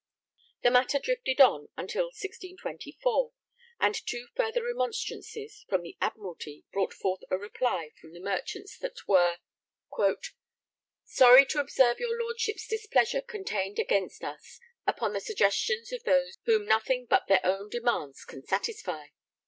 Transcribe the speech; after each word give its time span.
The 0.63 0.71
matter 0.71 0.97
drifted 0.97 1.39
on 1.39 1.69
until 1.77 2.05
1624, 2.05 3.33
and 3.79 3.93
two 3.93 4.29
further 4.35 4.63
remonstrances, 4.63 5.63
from 5.69 5.83
the 5.83 5.95
Admiralty, 6.01 6.65
brought 6.71 6.91
forth 6.91 7.19
a 7.29 7.37
reply 7.37 7.91
from 8.01 8.13
the 8.13 8.19
merchants 8.19 8.79
that 8.79 8.95
they 8.95 9.01
were 9.05 9.37
sorry 11.05 11.45
to 11.45 11.59
observe 11.59 11.99
your 11.99 12.17
Lordships' 12.19 12.67
displeasure 12.67 13.21
contained 13.21 13.77
against 13.77 14.23
us 14.23 14.59
upon 14.87 15.13
the 15.13 15.21
suggestions 15.21 15.91
of 15.93 16.01
those 16.03 16.39
whom 16.45 16.65
nothing 16.65 17.05
but 17.05 17.27
their 17.27 17.41
own 17.45 17.69
demands 17.69 18.25
can 18.25 18.41
satisfy.... 18.43 19.05